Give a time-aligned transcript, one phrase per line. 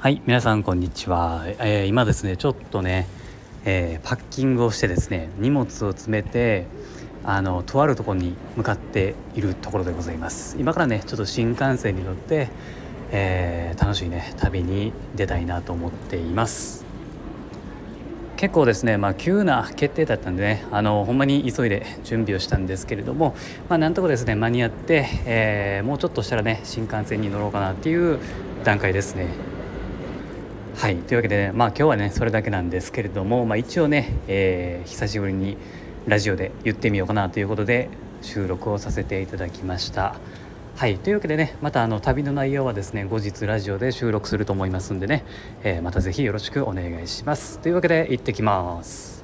[0.00, 3.06] はい皆さんこんにちは、えー、今ですねちょっとね、
[3.66, 6.64] えー、パッキングをしてですね荷物を詰めて
[7.22, 10.56] あのとあるところに向かっているところでございます。
[10.58, 12.48] 今からねちょっと新幹線に乗って、
[13.10, 16.86] えー、楽しいね旅に出たいなと思っています。
[18.38, 23.34] 結構ですね、まあ、急な決定だったんでねあのほんまに急いで準備をしたんですけれども、
[23.68, 28.18] まあ、なんとかですね間に合って、えー、もうちょっとしたらね新幹線に乗ろうかなっていう
[28.64, 29.49] 段階ですね。
[30.76, 30.96] はい。
[30.96, 35.56] というわけで、ね、まあ今日はねそれだけなんですけれども、まあ、一応ね、えー、久しぶりに
[36.06, 37.90] ラジオで言ってみようかなということで
[38.22, 40.16] 収録をさせていただきました。
[40.76, 40.98] はい。
[40.98, 45.24] というわけでねまたあの旅の内容はですね後日ラジオで収録すると思いますんでね、
[45.62, 47.58] えー、また是非よろしくお願いします。
[47.58, 49.19] というわけで行ってきます。